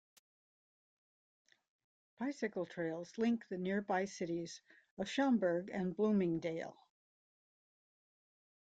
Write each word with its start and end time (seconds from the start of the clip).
Bicycle 2.17 2.65
trails 2.65 3.15
link 3.19 3.47
the 3.49 3.57
nearby 3.59 4.05
cities 4.05 4.59
of 4.97 5.07
Schaumburg 5.07 5.69
and 5.69 5.95
Bloomingdale. 5.95 6.75